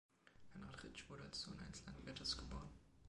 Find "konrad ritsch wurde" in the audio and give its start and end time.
0.51-1.21